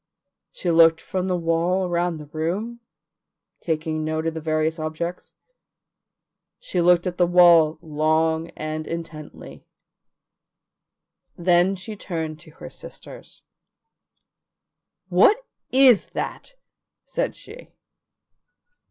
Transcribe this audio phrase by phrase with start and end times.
[0.51, 2.79] She looked from the wall around the room,
[3.59, 5.35] taking note of the various objects;
[6.59, 9.63] she looked at the wall long and intently.
[11.37, 13.43] Then she turned to her sisters.
[15.09, 15.37] "What
[15.69, 16.55] IS that?"
[17.05, 17.69] said she.